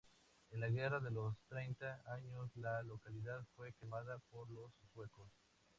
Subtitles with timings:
[0.49, 5.29] En la Guerra de los Treinta Años la localidad fue quemada por los suecos.